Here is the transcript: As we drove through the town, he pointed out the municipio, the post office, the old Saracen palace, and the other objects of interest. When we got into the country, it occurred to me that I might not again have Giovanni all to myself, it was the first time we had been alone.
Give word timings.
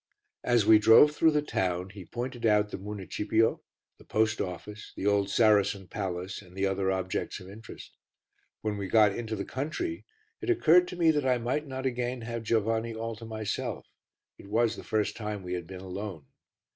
As 0.43 0.65
we 0.65 0.79
drove 0.79 1.11
through 1.11 1.29
the 1.29 1.43
town, 1.43 1.91
he 1.91 2.05
pointed 2.05 2.43
out 2.43 2.71
the 2.71 2.79
municipio, 2.79 3.61
the 3.99 4.03
post 4.03 4.41
office, 4.41 4.93
the 4.95 5.05
old 5.05 5.29
Saracen 5.29 5.85
palace, 5.87 6.41
and 6.41 6.55
the 6.57 6.65
other 6.65 6.91
objects 6.91 7.39
of 7.39 7.47
interest. 7.47 7.95
When 8.61 8.77
we 8.77 8.87
got 8.87 9.15
into 9.15 9.35
the 9.35 9.45
country, 9.45 10.03
it 10.41 10.49
occurred 10.49 10.87
to 10.87 10.95
me 10.95 11.11
that 11.11 11.27
I 11.27 11.37
might 11.37 11.67
not 11.67 11.85
again 11.85 12.21
have 12.21 12.41
Giovanni 12.41 12.95
all 12.95 13.15
to 13.17 13.25
myself, 13.25 13.85
it 14.39 14.47
was 14.47 14.75
the 14.75 14.83
first 14.83 15.15
time 15.15 15.43
we 15.43 15.53
had 15.53 15.67
been 15.67 15.81
alone. 15.81 16.25